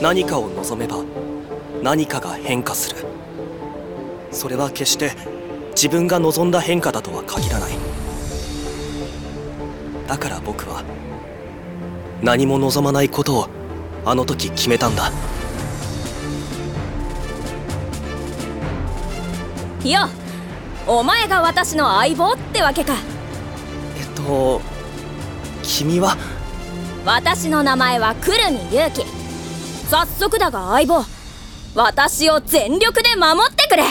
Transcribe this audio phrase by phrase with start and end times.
[0.00, 1.04] 何かを望めば
[1.82, 2.96] 何かが変化する。
[4.32, 5.12] それは決して
[5.72, 7.72] 自分が望んだ変化だとは限らない。
[10.06, 10.82] だから僕は
[12.22, 13.48] 何も望まないことを
[14.06, 15.12] あの時決めたんだ。
[19.82, 20.08] いや
[20.86, 22.94] お前が私の相棒ってわけか。
[23.98, 24.60] えっと
[25.62, 26.16] 君は？
[27.04, 29.04] 私の名前はくるみゆうき
[29.88, 31.04] 早速だが相棒
[31.74, 33.84] 私を全力で守ってくれ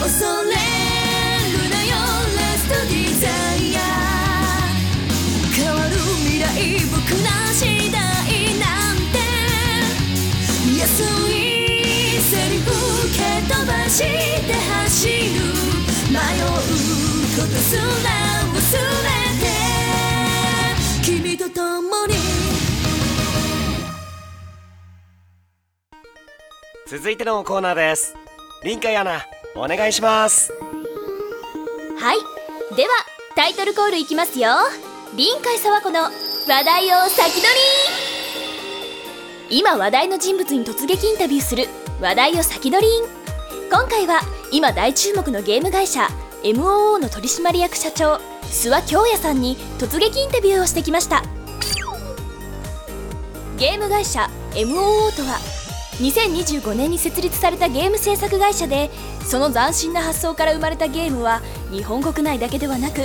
[0.00, 1.92] 恐れるなよ
[2.34, 3.78] レストディザイア
[5.54, 5.92] 変わる
[6.24, 6.46] 未来
[6.90, 7.94] 僕ら次第
[8.58, 9.20] なんて
[10.78, 10.90] 安
[11.28, 11.38] い
[12.18, 12.66] セリフ
[13.12, 15.14] 蹴飛ばして走る
[16.10, 16.48] 迷う
[17.36, 18.39] ことすら
[21.40, 22.14] 忘れて君と共に。
[26.86, 28.14] 続いてのコーナーです。
[28.62, 29.24] 臨海アナ
[29.56, 30.52] お願いします。
[31.98, 32.18] はい。
[32.76, 32.88] では
[33.36, 34.50] タイトルコールいきますよ。
[35.16, 36.10] 臨海沢子の話
[36.64, 37.48] 題を先取り。
[39.50, 41.64] 今話題の人物に突撃インタビューする
[42.00, 42.92] 話題を先取り
[43.68, 44.20] 今回は
[44.52, 46.06] 今大注目のゲーム会社
[46.44, 51.24] MOO の取締役社長諏訪京也さんに突撃インタビューをしてきました
[53.60, 55.38] ゲーム会社 MOO とは
[56.00, 58.88] 2025年に設立されたゲーム制作会社で
[59.22, 63.02] その斬新な発想から生まれたゲームは日本国内だけではなく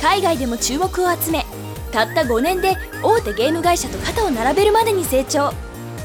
[0.00, 1.44] 海外でも注目を集め
[1.90, 5.52] たった5年で大手ゲーム会社と肩を並べるまでに成長。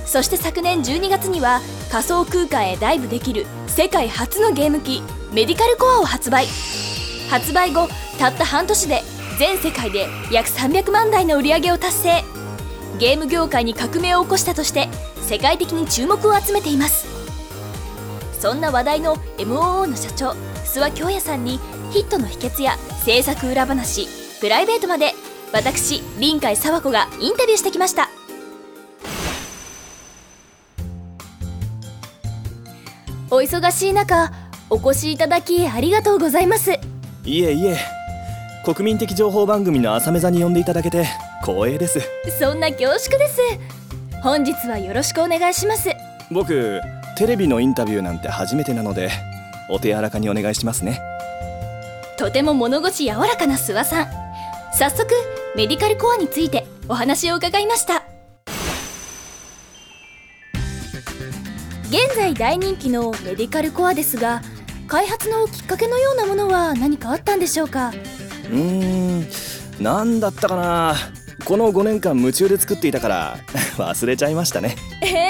[0.06, 1.62] そして昨年12月には
[1.92, 6.48] 仮想空間へダイブできる世界初のゲーム機メディカルコアを発売。
[7.30, 9.04] 発売後たった半年で
[9.38, 12.41] 全世界で約300万台の売り上げを達成。
[13.00, 14.90] ゲーム業界に革命を起こしたとして
[15.22, 17.08] 世界的に注目を集めています。
[18.40, 20.32] そんな話題の MOO の社長
[20.66, 21.60] 諏訪京也さんに
[21.92, 24.08] ヒットの秘訣や制作裏話
[24.40, 25.14] プライベートまで
[25.54, 28.10] 私臨海佐和子がインタビューしてきました。
[33.30, 34.32] お忙しい中
[34.70, 36.72] お越しいただきありがとうございます。
[37.24, 37.78] いえいえ。
[38.66, 41.08] 国民的情報番組の朝目座に呼んでいただけて
[41.42, 42.00] 光栄です。
[42.40, 43.42] そんな恐縮です。
[44.22, 45.90] 本日はよろしくお願いします。
[46.32, 46.80] 僕
[47.18, 49.10] テレビのインタビューなんて初めてなので
[49.70, 51.02] お手柔らかにお願いしますね。
[52.18, 54.08] とても物腰柔らかな諏訪さん。
[54.74, 55.08] 早速
[55.56, 58.04] メディカルコアについてお話を伺いました。
[61.90, 64.42] 現在大人気のメディカルコアですが
[64.88, 67.90] 開発のきっかけのようなものは何かあったんでしょうか？
[67.90, 69.28] うーん
[69.84, 70.96] 何だったかな
[71.46, 73.38] この5年間夢中で作っていたから
[73.78, 74.76] 忘れちゃいましたね。
[75.02, 75.30] え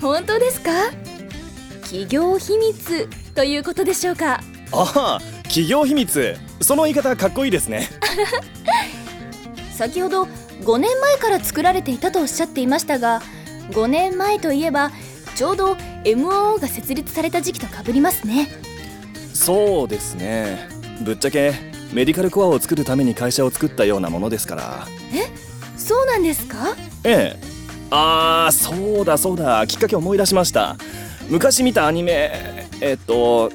[0.00, 0.70] 本当ですか？
[1.82, 4.40] 企業秘密ということでしょうか？
[4.72, 6.36] ああ企業秘密。
[6.60, 7.88] その言い方かっこいいですね。
[9.76, 10.24] 先ほど
[10.62, 13.20] 5年前から作られていたとおっしゃっていましたが
[13.72, 14.92] 5年前といえば
[15.34, 18.48] ちょうど MOO が設立された時期とかぶりますね。
[19.34, 20.68] そうですね。
[21.00, 21.52] ぶっちゃけ
[21.92, 24.86] メディカルコアを作るために会社を作ったようなものですから
[25.76, 26.76] そうなんですか？
[27.04, 27.52] ええ。
[27.90, 29.66] ああそうだそうだ。
[29.66, 30.76] きっかけ思い出しました。
[31.28, 33.50] 昔見たアニメえっと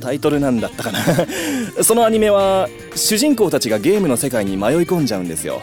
[0.00, 0.98] タイトルなんだったかな。
[1.84, 5.60] そのアニメは主人公たちがゲームの世界に迷い込んじゃうんですよ。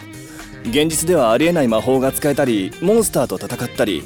[0.69, 4.03] 現実ではありえない魔法が使えたりモンスターと戦ったり。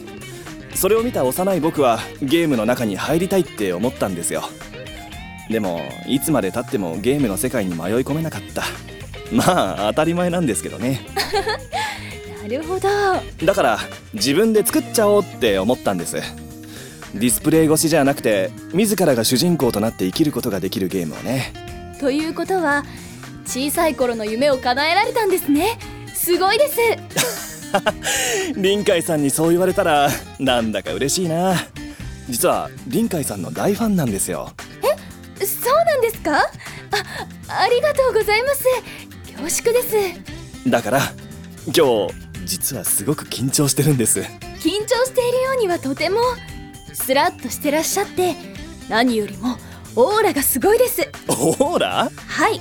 [0.73, 4.43] それを見た幼い僕はゲームの中に入りたいって思ったんですよ。
[5.49, 8.63] でもいつまでたってもゲームの世界に迷い込めなかった。
[9.31, 11.05] まあ当たり前なんですけどね。
[12.37, 12.87] ななるほど。
[13.45, 13.79] だから
[14.13, 16.17] 自分で作っちゃおうって思ったんです。
[17.13, 21.53] ディスプレイ越しじゃなくて自らが主人公となって生きることができるゲームをね。
[21.99, 22.83] ということは
[23.45, 25.79] 小さい頃の夢を叶えられたんですね。
[26.13, 26.79] すごいです。
[28.55, 31.55] 臨海さんにそう言われたらなんだか嬉しいな。
[32.29, 34.51] 実は臨海さんの大ファンなんですよ。
[35.37, 36.37] そうなんですか？
[36.37, 36.43] あ
[37.47, 38.63] ありがとうございます
[39.45, 40.69] 恐縮です。
[40.69, 40.99] だから
[41.67, 42.13] 今日
[42.45, 44.21] 実はすごく緊張してるんです。
[44.21, 44.23] 緊
[44.85, 46.19] 張しているようにはとても
[46.93, 48.33] スラッとしてらっしゃって
[48.89, 49.57] 何よりも
[49.95, 51.07] オーラがすごいです。
[51.27, 52.09] オーラ？
[52.27, 52.59] はい。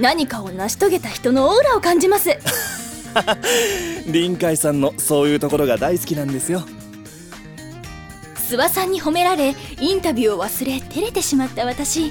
[0.00, 2.30] 何かを成し遂げた人のオーラを感じます。
[4.10, 6.64] 臨海さんのそういうところが大好きなんですよ。
[8.48, 12.10] 諏訪さんに褒められインタビューを忘れ照れてしまった私。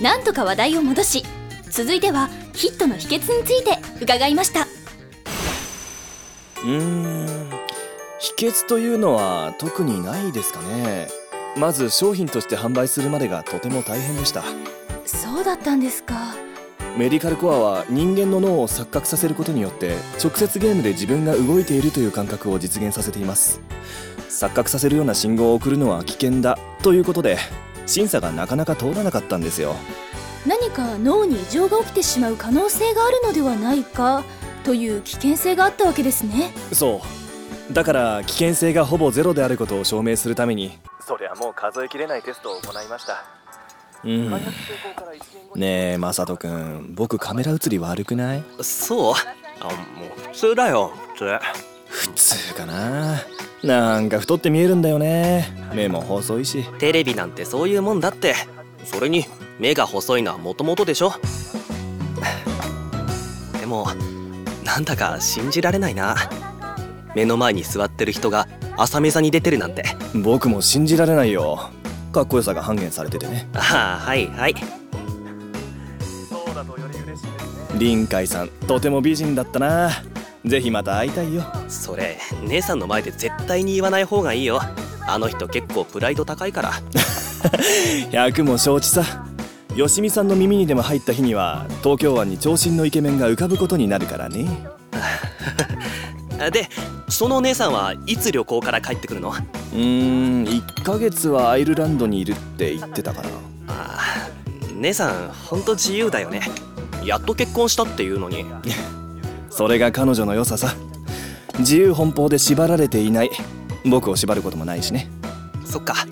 [0.00, 1.24] なんとか話題を戻し
[1.72, 4.66] 続いてはヒットの秘訣について伺いました。
[6.62, 7.50] うーん。
[8.18, 11.08] 秘訣というのは特にないですかね。
[11.56, 14.44] まず商品として販売するまでがとても大変でした。
[15.06, 16.34] そうだったんですか。
[16.98, 23.62] メディカルコアは人間の脳を錯覚させることによって直接ゲームで自分が動いているという感覚を実現させています。
[24.28, 27.38] 錯覚させるような信号を送るのは危険だということで
[27.86, 29.74] 審査がなかなか通らなかったんですよ
[30.46, 34.24] 何か脳に異常が起きてしまう可能性があるのではないか
[34.64, 36.52] という危険性があったわけですね。
[36.72, 37.00] そ
[37.70, 37.72] う。
[37.72, 40.78] だから危険性がほぼゼロであることを証明するために。
[41.06, 43.24] そりゃもう数えきれないテストを行いました。
[44.04, 44.30] うん。
[45.54, 48.44] ねえマサト君僕カメラ映り悪くない？
[48.60, 49.14] そう？
[49.60, 49.72] あも
[50.16, 51.38] う普通だよ普通。
[51.88, 53.20] 普通かな。
[53.62, 55.46] なんか太って見えるんだよね。
[55.72, 56.64] 目も細いし。
[56.78, 58.34] テレビなんてそういうもんだって
[58.84, 59.24] それに
[59.58, 61.12] 目が細いのはもともとでしょ。
[63.60, 63.88] でも
[64.64, 66.16] なんだか信じられないな。
[67.14, 69.84] 目の前に座ってる人が朝目座に出てるなんて。
[70.14, 71.70] 僕も信じられないよ。
[72.12, 73.48] かっこよさが半減されててね。
[73.54, 74.54] ああはいはい。
[77.78, 79.90] 臨海さんとても美人だったな。
[80.44, 81.44] ぜひまた会いたいよ。
[81.68, 84.60] それ姉さんの前で絶対に言わない方がいいよ。
[85.06, 86.72] あの人結構プライド高いから
[88.12, 89.26] 100も承知さ。
[89.76, 94.46] 吉見さんの耳にでも入った日には東京湾に長身のイケメンが浮かぶことになるからね。
[96.52, 96.68] で
[97.08, 99.30] その姉さんはいつ旅行から帰ってくるの？
[99.30, 103.28] うーん1ヶ月はアイルランドにいるって言ってたかな。
[103.28, 103.30] あ
[103.68, 104.28] あ
[104.76, 106.42] 姉さんほんと自由だよね。
[107.04, 108.44] やっと結婚したっていうのに。
[109.50, 110.74] それが彼女の良ささ。
[111.58, 113.30] 自由奔放で縛られていない。
[113.84, 115.08] 僕を縛ることもないしね。
[115.64, 116.06] そっか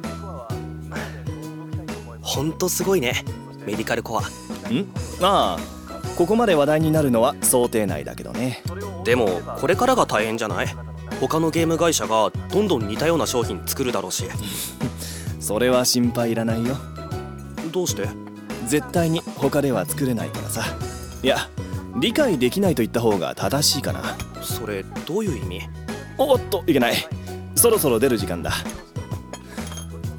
[2.32, 3.24] ほんとすごいね。
[3.66, 4.22] メディカルコア。
[4.22, 4.24] ん？
[5.20, 5.58] ああ
[6.16, 8.62] ここまで話題になるのは想定内だけどね。
[9.04, 9.26] でも
[9.58, 10.68] これからが大変じゃない？
[11.20, 14.24] 他のゲーム会社がどんどん似たような商品作るだろうし。
[15.40, 16.76] それは心配いらないよ。
[17.72, 18.08] どうして？
[18.66, 20.64] 絶対に他では作れないからさ。
[21.22, 21.48] いや
[21.98, 24.16] 理解できないと言った方が正しいかな。
[24.40, 25.62] それどういう意味？
[26.16, 26.94] おっといけない。
[27.56, 28.52] そろそろ出る時間だ。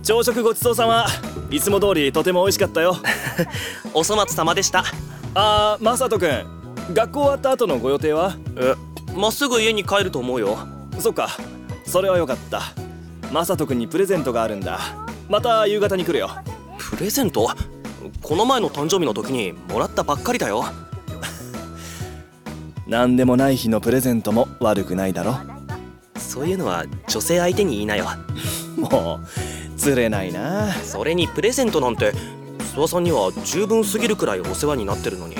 [0.04, 1.06] 朝食ごちそうさま
[1.51, 2.95] いつも通りとても美味しかったよ。
[3.94, 4.86] お粗末様でした。
[5.36, 6.45] あーマサト君
[6.94, 8.36] 学校終わった後のご予定は？
[8.57, 8.74] え
[9.15, 10.57] まっすぐ家に帰ると思うよ。
[11.00, 11.30] そっか
[11.86, 12.61] それはよかった。
[13.33, 14.80] マサト君にプレゼントがあるんだ。
[15.30, 16.30] また夕方に来るよ。
[16.78, 17.49] プレゼント？
[18.21, 20.64] この前の誕生日の時にもらったばっかりだよ。
[22.87, 25.37] 何でもない日のプレゼントも悪くないだろ。
[26.18, 28.06] そういうのは女性相手に言いなよ。
[28.78, 29.51] もう
[29.81, 30.71] 釣れないな。
[30.73, 32.11] それにプレゼントなんて
[32.59, 35.35] 諏訪さんには十分すぎるくらいお世話になってるのに。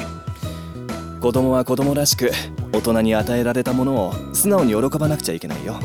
[1.21, 2.31] 子供は子供らしく
[2.74, 5.79] 大人に与えられたものを素直に喜ばなくちゃいけないよ。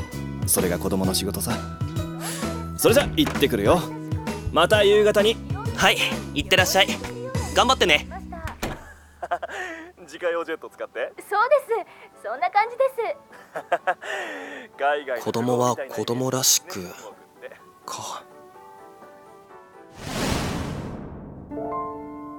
[0.47, 1.53] それが子供の仕事さ。
[2.79, 3.79] それじゃ行ってくるよ。
[4.53, 5.37] また夕方に。
[5.77, 5.99] はい
[6.33, 6.87] 行ってらっしゃい。
[7.55, 8.09] 頑張ってね。
[10.01, 11.13] 自家用ジェット使って。
[11.29, 11.85] そうで
[12.23, 12.25] す。
[12.25, 13.17] そんな感じです。
[14.81, 16.81] 海外子供は子供らしく。
[17.85, 18.25] か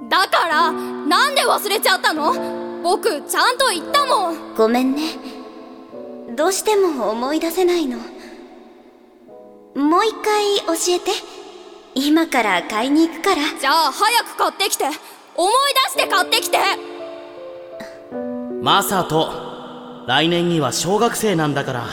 [0.09, 2.33] だからなんで忘れちゃったの？
[2.83, 4.55] 僕ちゃんと言ったもん。
[4.55, 5.01] ごめんね。
[6.36, 7.97] どうしても思い出せないの。
[9.75, 11.12] もう一回教えて。
[11.95, 13.41] 今から買いに行くから。
[13.59, 14.86] じゃあ早く買ってきて。
[14.86, 14.91] 思
[15.50, 15.51] い
[15.95, 16.57] 出して買ってきて。
[18.62, 21.86] マサト来年には小学生なんだから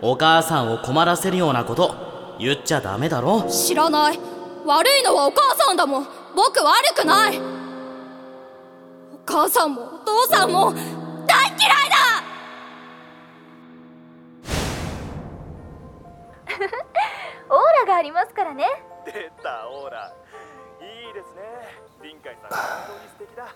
[0.00, 3.42] お母さんを困らせるようなこと言っちゃダメだろ。
[3.50, 4.18] 知らない。
[4.64, 7.38] 悪いのはお母さんだもん僕悪くない。
[7.38, 12.22] お母さんもお父さんも大嫌いだ。
[17.48, 18.66] オーラがありますからね。
[19.04, 20.12] 出たオーラ。
[20.80, 21.42] いいですね。
[22.02, 22.58] 臨海さん本
[22.88, 23.54] 当に素敵だ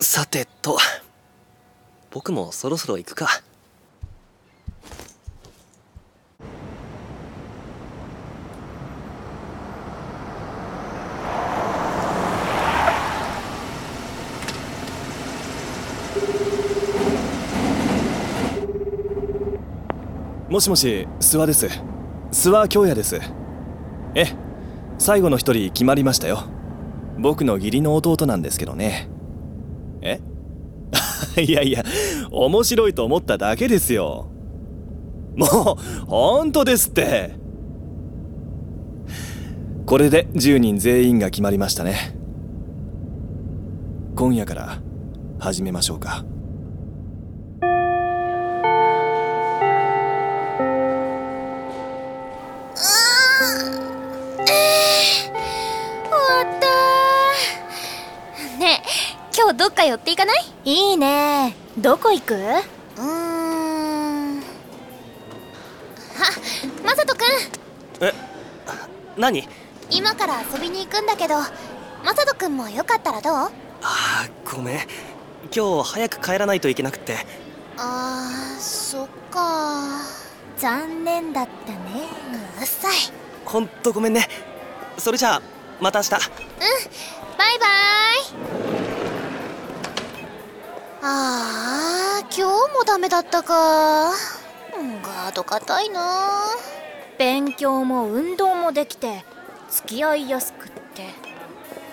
[0.00, 0.78] さてと。
[2.10, 3.28] 僕もそろそろ行くか。
[20.58, 21.66] もしもし諏訪です。
[22.32, 23.20] 諏訪京也です。
[24.16, 24.24] え
[24.98, 26.46] 最後の一人決まりましたよ。
[27.16, 29.08] 僕の義理の弟なんですけどね。
[30.02, 30.20] え？
[31.40, 31.84] いやいや
[32.32, 34.32] 面白いと思っただけですよ。
[35.36, 37.36] もう本当ですって。
[39.86, 42.18] これで10人全員が決まりましたね。
[44.16, 44.80] 今夜から
[45.38, 46.24] 始めましょうか。
[59.48, 60.44] 今日どっか寄っていかない？
[60.66, 61.56] いいね。
[61.78, 62.34] どこ行く？
[62.34, 64.40] うーん。
[64.40, 64.42] あ
[66.84, 67.24] まさとくん。
[68.04, 68.12] え
[69.16, 69.48] 何？
[69.90, 71.46] 今から遊びに行くんだけどま
[72.14, 73.32] さとくんもよかったらどう？
[73.34, 74.80] あーごめん。
[75.44, 77.16] 今日早く帰らないといけなくって。
[77.78, 80.02] あーそっか。
[80.58, 81.78] 残念だったね。
[82.60, 82.96] うっさい。
[83.46, 84.28] ほんとごめんね。
[84.98, 85.42] それじゃあ
[85.80, 86.10] また明日
[92.88, 94.12] ダメだったか。
[95.02, 96.30] ガード硬いな。
[97.18, 99.26] 勉強も運動もできて
[99.70, 101.04] 付き合いやすくって。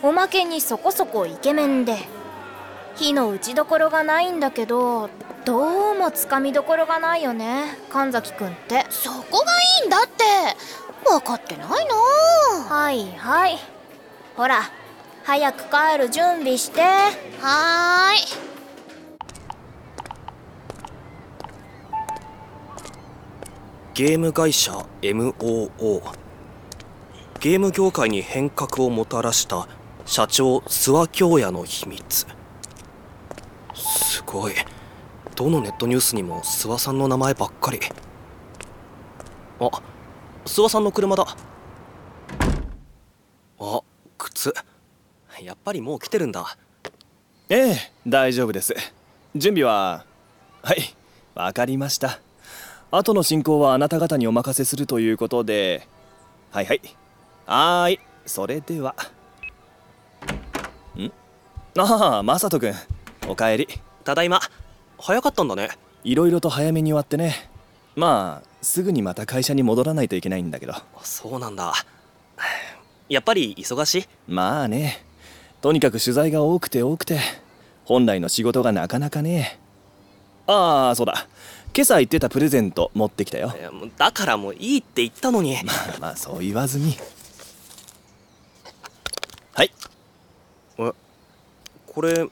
[0.02, 1.98] おまけにそこそこイケメンで。
[2.96, 5.10] 火の打ちどころがないんだけど
[5.44, 8.86] どうもつかみどころがないよね神崎くんって。
[8.90, 10.24] そこがいいんだって。
[11.04, 11.96] 分かってないな。
[12.74, 13.60] はいはい。
[14.38, 14.62] ほら
[15.26, 16.80] 早く帰る準備して。
[17.42, 18.55] はーい
[23.96, 26.02] ゲーム会社 MOO
[27.40, 29.70] ゲーム業界に変革をもたらした
[30.06, 32.28] 社長諏訪京也の秘密。
[33.74, 34.54] すごい。
[35.38, 37.80] どのネットニュースにも諏訪さんの名前ばっかり。
[39.62, 39.70] あ
[40.44, 41.26] 諏訪さんの車だ。
[43.60, 43.82] あ
[44.18, 44.54] 靴。
[45.42, 46.58] やっぱりもう来てるんだ。
[47.48, 48.76] ええ大丈夫です。
[49.34, 50.04] 準備は
[50.64, 50.82] はい
[51.34, 52.20] わかりました。
[52.98, 55.88] 後の進行はあなた方にお任せするということで。
[56.52, 56.82] はいはい。
[57.46, 58.00] はーい。
[58.26, 58.96] それでは。
[60.98, 61.12] ん？
[61.78, 62.74] ああマサト君。
[63.28, 63.68] おかえり。
[64.04, 64.40] ただいま。
[64.98, 65.70] 早かったんだね。
[66.04, 67.50] いろいろと早めに終わってね。
[67.96, 70.74] まあすぐにまた会社に戻らないといけないんだけど。
[71.02, 71.74] そうなんだ。
[73.10, 74.08] やっぱり忙しい？
[74.28, 75.04] まあね。
[75.62, 77.20] とにかく取材が多くて多くて
[77.84, 79.60] 本来の仕事がなかなかね。
[80.48, 81.28] ああそうだ
[81.76, 83.54] 今朝言ってたプレゼント持ってきたよ。
[83.60, 85.56] いやもうだからもういいって言ったのに。
[85.66, 86.98] まあまあそう言わずに。
[89.52, 89.72] はい。
[91.86, 92.28] これ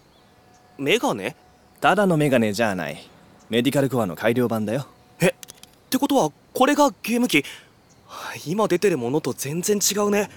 [0.78, 1.36] メガネ？
[1.82, 3.06] ただのメガネじゃない。
[3.50, 4.88] メディカルコアの改良版だよ。
[5.20, 5.34] えっ
[5.90, 7.44] てことはこれがゲーム機？
[8.46, 10.30] 今出てるものと全然違うね。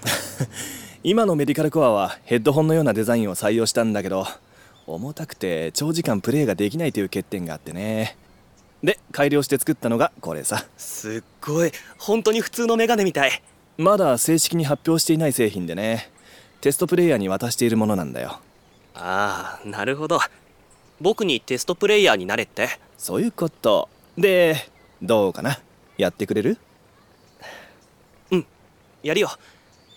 [1.01, 4.27] 今のメディカルコアはヘッドホンのようなデザインを採用したんだけど
[4.85, 8.17] 重たくて長時間プレイができないという欠点があってね
[8.83, 10.65] で改良して作ったのがこれさ。
[10.77, 11.71] すっごい。
[11.97, 13.41] 本当に普通のメガネみたい。
[13.77, 16.11] まだ正式に発表していない製品でね。
[16.61, 18.39] テストプレイヤーに渡しているものなんだよ。
[18.95, 20.19] ああなるほど。
[20.99, 22.79] 僕にテストプレイヤーになれって？
[22.97, 23.89] そういうこと。
[24.17, 24.55] で
[25.01, 25.59] どうかな？
[25.97, 26.57] やってくれる？
[29.03, 29.29] やるよ。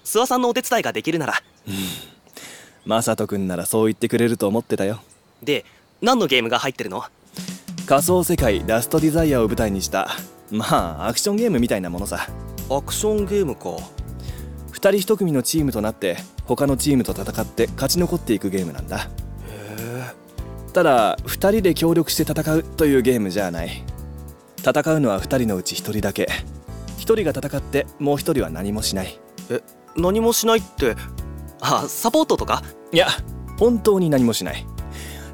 [0.05, 1.35] 諏訪さんのお手伝いができるなら。
[2.85, 5.01] マサト君ならそう言ってくれると思ってたよ。
[5.43, 5.65] で
[6.03, 7.05] 何のゲームが入ってるの？
[7.91, 10.11] 仮想世界ラストディザイアを舞台にした
[10.53, 12.29] まあアクションゲームみたいなものさ。
[12.71, 13.71] アクションゲームか。
[13.71, 13.81] 2
[14.75, 18.99] 人1組のチームとなって他のチームと戦って勝ち残っていくゲームなんだ。
[18.99, 19.09] へ
[19.49, 20.05] え。
[20.73, 23.83] ただ2人で協力して戦うというゲームじゃない。
[24.59, 26.29] 戦うのは2人のうち1人だけ。
[26.99, 29.19] 1人が戦ってもう1人は何もしない。
[29.51, 29.63] え
[29.97, 30.95] 何もしないって
[31.61, 32.63] あサポートとか？
[32.93, 33.09] いや
[33.59, 34.65] 本当に何もしない。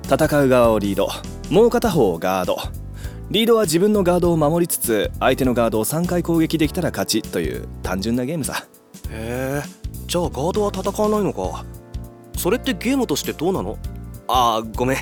[0.05, 1.11] 戦う側をリード
[1.51, 2.59] もう片方をガード。
[3.31, 8.67] リードは自分のガードを守りつつ相手のガードを3回攻撃できたら勝ちという単純なゲームさ。
[9.11, 9.69] へえ。
[10.07, 11.65] じゃあガードは戦わないのか。
[12.37, 13.79] それってゲームとしてどうなの？
[14.29, 14.99] ああごめん。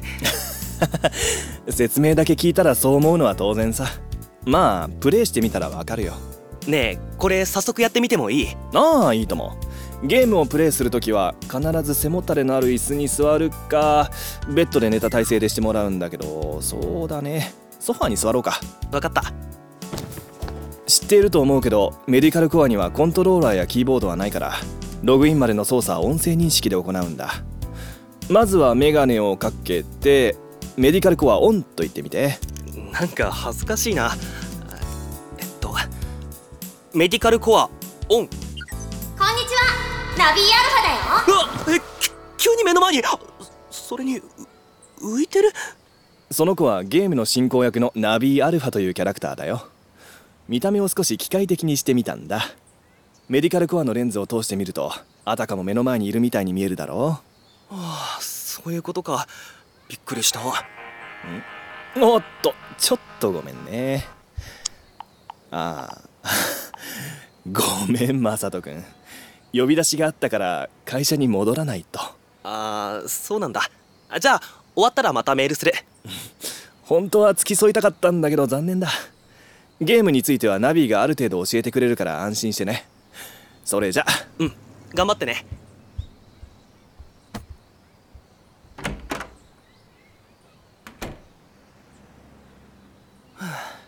[1.68, 3.86] 説明だけ聞いたらそう思うのは当然さ。
[4.44, 6.14] まあプレイしてみたらわかるよ。
[6.66, 8.48] ねえこれ早速やってみてもいい？
[8.74, 9.56] ああいいとも
[10.04, 14.10] ゲームをプレイするときは必ず背もたれのある椅子に座るか
[14.54, 17.54] ベッドで寝た体勢でしてもらうんだけどそうだね。
[17.80, 18.60] ソファに座ろうか。
[18.92, 19.32] わかった。
[20.86, 24.52] 知っていると思うけどメディカルコアにはコントローラーやキーボードはないから
[25.02, 27.42] ログインまでの操作は音声認識で行うんだ。
[28.28, 30.36] まずはメガネをかけて
[30.76, 32.38] メディカルコアオンと言ってみて。
[32.92, 34.14] なんか恥ずかしいな。
[35.38, 35.74] えっと
[36.92, 37.70] メディカルコア
[38.10, 38.28] オン
[40.18, 41.38] ナビーアルファだよ。
[41.66, 42.10] うわえき
[42.44, 43.18] 急に目の前にあ
[43.70, 44.22] それにう
[45.00, 45.52] 浮いてる？
[46.30, 49.66] その子はゲームの進行役のナビーアルファというキャラクターだよ。
[50.48, 52.42] 見た目を少し機械的にしてみたんだ。
[53.28, 54.92] メディカルコアのレンズを通してみると
[55.24, 57.20] あたかも目の前にいるみたいに見えるだろ
[57.70, 59.26] ああそういうことか。
[59.88, 60.44] びっくりしたう
[62.00, 64.04] おっとちょっとごめんね。
[65.50, 66.28] ああ
[67.50, 68.84] ごめんマサト君
[69.56, 72.00] 呼び出しがあったから会社に戻らないと。
[72.42, 73.62] ああそうなんだ。
[74.08, 74.40] あじゃあ
[74.74, 75.72] 終わったらまたメールする。
[76.82, 78.88] 本当は付き添いたかったんだけど残念だ。
[79.80, 82.86] ゲームについてはナビがある程度教えてくれるから安心してね。
[83.64, 84.04] それじゃ。
[84.38, 84.52] うん
[84.94, 85.44] 頑張ってね。
[93.36, 93.78] は あ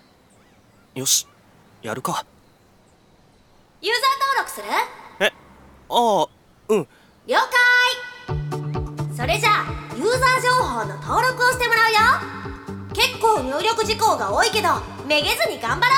[0.94, 1.26] よし
[1.82, 2.24] やるか。
[3.82, 4.66] ユーザー登録する？
[4.68, 5.05] え
[5.88, 6.28] ああ
[6.68, 6.88] うん。
[7.26, 7.46] 了解。
[9.16, 9.64] それじゃあ
[9.96, 11.98] ユーザー情報の登録をしてもらうよ。
[12.92, 14.68] 結構入力事項が多いけど
[15.06, 15.92] めげずに頑張ろ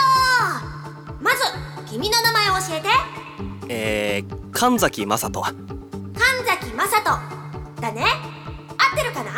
[1.21, 1.23] う。
[1.23, 1.43] まず
[1.91, 2.89] 君の名前を教えて。
[3.69, 5.31] えー、神崎雅人。
[5.31, 5.55] 神
[6.47, 7.03] 崎雅人。
[7.81, 8.05] だね。
[8.77, 9.31] 合ってるかな？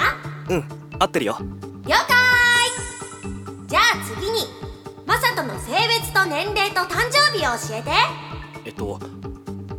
[0.48, 0.64] うん
[0.98, 1.38] 合ってるよ。
[1.86, 2.06] 了解。
[3.66, 4.46] じゃあ次に
[5.06, 7.90] 雅人の性別と年齢と誕生日を教えて。
[8.64, 8.98] えっと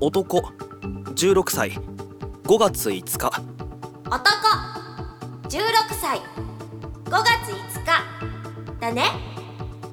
[0.03, 0.41] 男。
[1.13, 1.79] 16歳。
[2.45, 3.29] 5月5日。
[4.09, 4.23] 男。
[5.47, 5.61] 16
[6.01, 6.19] 歳。
[7.05, 7.85] 5月5日。
[8.79, 9.03] だね。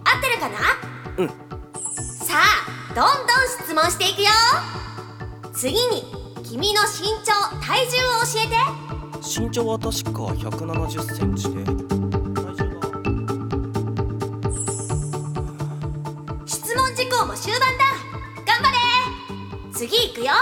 [0.05, 0.57] 合ってるかな？
[1.19, 1.29] うん。
[2.27, 4.31] さあどんどん質問していくよ。
[5.53, 6.05] 次に
[6.43, 8.57] 君の身長体重を教えて。
[9.41, 11.65] 身長は確か170センチで。
[11.65, 11.75] 体
[12.57, 12.81] 重は？
[16.47, 17.88] 質問事項も終盤だ
[19.79, 20.33] 次行くよ。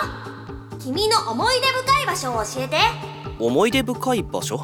[0.81, 2.79] 君の思い出深い場所を教えて。
[3.38, 4.57] 思い出深い場所？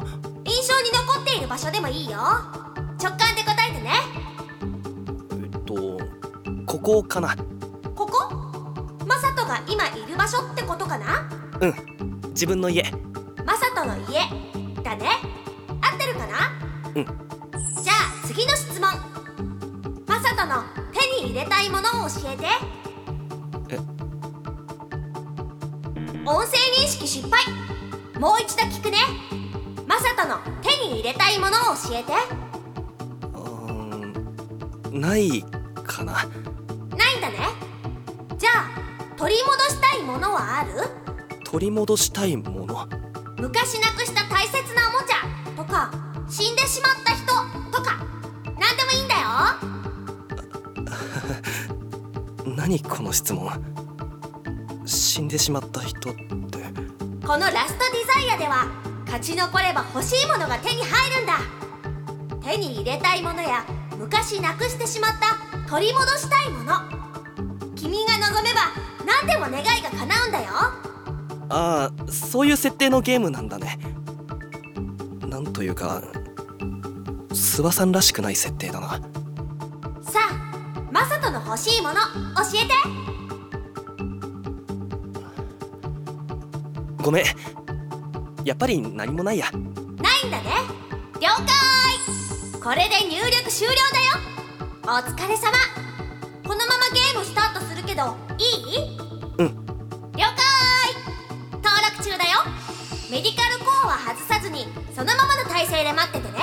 [0.45, 2.17] 印象に残っている場所でもいいよ。
[2.17, 3.91] 直感で答えてね。
[5.43, 5.99] えっと
[6.65, 7.35] ここかな？
[7.93, 8.33] ここ？
[9.05, 11.29] マサトが今いる場所ってことかな？
[11.61, 11.75] うん。
[12.29, 12.81] 自分の家。
[13.45, 14.21] マサトの家
[14.81, 15.07] だね。
[15.83, 16.51] 合ってるかな？
[16.95, 17.05] うん。
[17.05, 18.89] じゃあ次の質問。
[20.07, 22.47] マサトの手に入れたいものを教えて
[27.07, 27.43] 失敗。
[28.19, 28.97] もう一度聞くね。
[29.87, 32.13] マサトの手に入れたいものを教えて。
[33.33, 35.01] うーん。
[35.01, 35.43] ない
[35.83, 36.13] かな。
[36.13, 37.37] ないんだね。
[38.37, 38.69] じゃあ
[39.17, 40.71] 取り戻したいものはある？
[41.45, 42.87] 取り戻したいもの？
[43.37, 45.17] 昔なくした大切なおもちゃ。
[45.57, 45.91] とか
[46.29, 47.25] 死んでしまった人。
[47.71, 47.97] とか
[48.59, 49.21] 何でもいいんだよ。
[52.55, 53.51] 何この質問。
[54.85, 56.35] 死んでしまった人って
[57.25, 58.67] このラストデザイアでは
[59.05, 61.39] 勝ち残れば欲しいものが手に入るんだ。
[62.41, 63.65] 手に入れたいものや
[63.97, 66.73] 昔なくしてしまった取り戻したいもの。
[67.75, 68.73] 君が望めば
[69.05, 70.47] 何でも願いが叶うんだよ。
[71.49, 73.79] ああそういう設定のゲームなんだね。
[75.25, 76.03] なんというか
[77.29, 78.89] 諏訪さんらしくない設定だな。
[78.89, 78.99] さ
[80.29, 82.01] あマサトの欲しいもの教
[82.61, 83.12] えて
[87.03, 87.25] ごめん。
[88.45, 89.51] やっぱり何もないや。
[89.51, 90.51] ないんだね。
[91.19, 92.63] 了解。
[92.63, 94.15] これで入力終了だよ。
[94.83, 95.51] お疲れ様。
[96.47, 98.97] このままゲームスタートするけどいい？
[99.37, 99.65] うん。
[100.15, 100.31] 了解。
[101.61, 102.39] 登録中だよ。
[103.11, 106.39] メディカルコアは外さずにそのままの体勢で待っててね。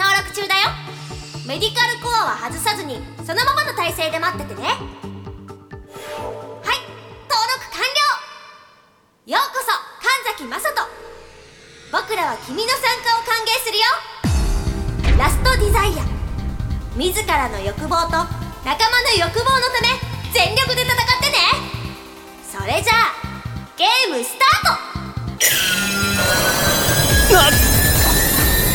[0.00, 0.70] 登録中だよ。
[1.46, 4.68] メディカルコアは外さずにそのままの体勢で待っててね
[9.38, 9.70] ようこそ
[10.02, 10.66] 神崎雅人。
[11.94, 13.86] 僕らは君の参加を歓迎するよ。
[15.14, 16.02] ラストデザイア。
[16.98, 18.18] 自らの欲望と
[18.66, 19.94] 仲間の欲望のため
[20.34, 21.38] 全力で戦ってね。
[22.50, 23.14] それじゃあ
[23.76, 24.82] ゲームスタート。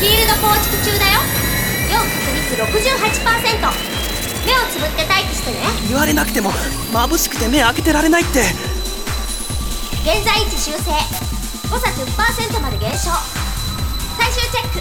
[0.00, 1.20] ィールド構築中だよ。
[1.92, 3.60] 要確率68%
[4.46, 5.60] 目をつぶって待機してね。
[5.88, 6.50] 言われなくても
[6.90, 8.73] 眩しくて目開けてられないって。
[10.04, 10.92] 現在位置修正。
[11.70, 13.10] 誤差10%まで減少。
[14.18, 14.78] 最終チェック。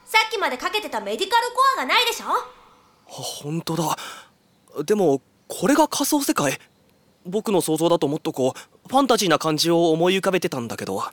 [0.06, 2.26] さっきまでかけてたメディカルコアがないでしょ？
[3.06, 3.98] 本当だ。
[4.86, 6.60] でもこれが仮想世界。
[7.26, 11.04] 僕の想像だともっとこうファンタジーな感じを思い浮かべてたんだけど。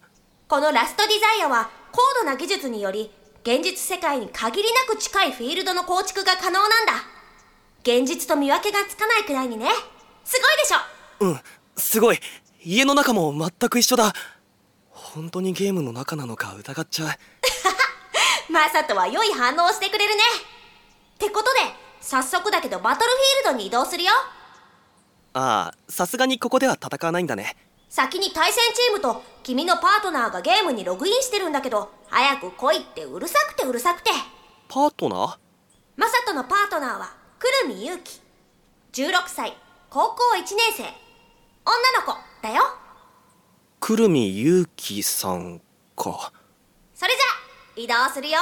[0.48, 6.92] このラストデザイアは高度な技術により現実世界に限りなく近いフィールドの構築が可能なんだ。
[7.82, 9.68] 現実と見分けがつかないくらいにね。
[10.24, 11.26] すごいでしょ？
[11.26, 11.40] うん
[11.76, 12.18] すごい。
[12.62, 14.12] 家の中も全く一緒だ。
[14.90, 17.08] 本当にゲームの中なのか疑っちゃう
[18.50, 20.22] マサトは良い反応をしてくれるね。
[21.14, 21.60] ってことで
[22.00, 24.10] 早速だけどバトルフィールドに移動するよ。
[25.34, 27.56] ああさすがにここでは戦わないんだね。
[27.88, 34.10] 先に対戦チームと君のパートナーがゲームにログインしてるんだけど早く来いってうるさくてうるさくて。
[34.68, 35.38] パートナー？
[35.96, 38.20] マサトのパートナーは久留美優希。
[38.92, 39.56] 16歳
[39.90, 40.82] 高校1年生。
[40.82, 40.92] 女
[42.00, 42.64] の子だよ。
[43.78, 45.60] くるみゆうきさん
[45.94, 46.32] か
[47.82, 48.36] 移動するよ。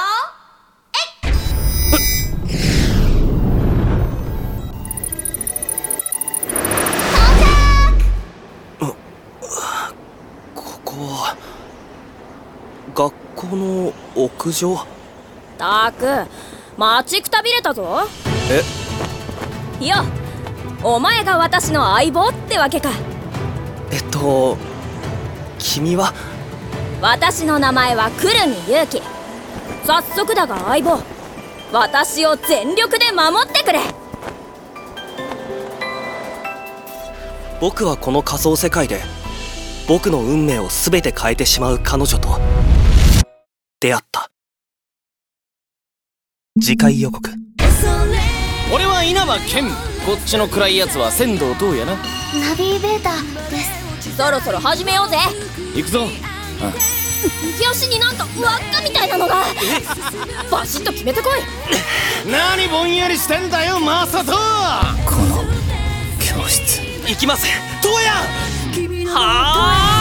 [10.53, 11.37] ここは
[12.93, 14.77] 学校の屋上？
[15.57, 16.27] たく
[16.77, 18.09] 待ちくたびれたぞ。
[18.51, 18.61] え？
[19.81, 20.03] いや
[20.83, 22.89] お前が私の相棒ってわけか。
[23.89, 24.57] えっと
[25.57, 26.13] 君は？
[27.01, 29.01] 私の名前は久留美勇気
[29.89, 31.01] 早速だが相棒。
[31.73, 33.79] 私を全力で守ってくれ。
[37.59, 39.01] 僕はこの仮想世界で
[39.87, 42.39] 僕の運命を全て変えてしまう彼女と
[43.79, 44.29] 出会った。
[46.61, 47.27] 次回予告。
[48.71, 49.69] 俺は稲葉健。
[50.05, 51.93] こっちの暗いやつは仙道東也な。
[51.93, 53.15] ナビーベータ
[53.49, 53.57] で
[54.01, 54.15] す。
[54.15, 55.17] そろそろ始めようぜ。
[55.75, 56.05] 行くぞ
[57.43, 59.43] 右足になんか輪っかみたいなのが。
[60.51, 62.29] バシッと決めてこい。
[62.29, 64.33] 何ぼんやりしてんだよマサト。
[65.05, 65.43] この
[66.19, 66.81] 教室。
[67.09, 67.47] 行きます
[67.81, 69.98] 東也はあ